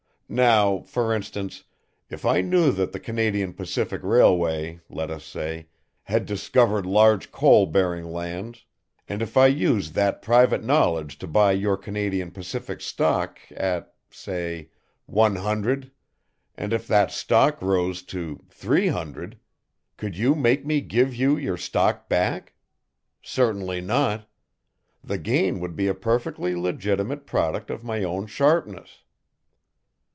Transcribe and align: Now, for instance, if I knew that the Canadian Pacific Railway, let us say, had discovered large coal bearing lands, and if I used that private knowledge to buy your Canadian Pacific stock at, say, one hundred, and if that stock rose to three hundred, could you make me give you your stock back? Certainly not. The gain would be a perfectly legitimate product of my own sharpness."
Now, 0.33 0.79
for 0.83 1.13
instance, 1.13 1.65
if 2.09 2.25
I 2.25 2.39
knew 2.39 2.71
that 2.71 2.93
the 2.93 3.01
Canadian 3.01 3.51
Pacific 3.51 3.99
Railway, 4.01 4.79
let 4.89 5.11
us 5.11 5.25
say, 5.25 5.67
had 6.03 6.25
discovered 6.25 6.85
large 6.85 7.33
coal 7.33 7.65
bearing 7.65 8.05
lands, 8.05 8.63
and 9.09 9.21
if 9.21 9.35
I 9.35 9.47
used 9.47 9.93
that 9.95 10.21
private 10.21 10.63
knowledge 10.63 11.17
to 11.19 11.27
buy 11.27 11.51
your 11.51 11.75
Canadian 11.75 12.31
Pacific 12.31 12.79
stock 12.79 13.39
at, 13.53 13.93
say, 14.09 14.69
one 15.05 15.35
hundred, 15.35 15.91
and 16.55 16.71
if 16.71 16.87
that 16.87 17.11
stock 17.11 17.61
rose 17.61 18.01
to 18.03 18.39
three 18.49 18.87
hundred, 18.87 19.37
could 19.97 20.15
you 20.15 20.33
make 20.33 20.65
me 20.65 20.79
give 20.79 21.13
you 21.13 21.35
your 21.35 21.57
stock 21.57 22.07
back? 22.07 22.53
Certainly 23.21 23.81
not. 23.81 24.29
The 25.03 25.17
gain 25.17 25.59
would 25.59 25.75
be 25.75 25.87
a 25.87 25.93
perfectly 25.93 26.55
legitimate 26.55 27.25
product 27.27 27.69
of 27.69 27.83
my 27.83 28.05
own 28.05 28.27
sharpness." 28.27 28.99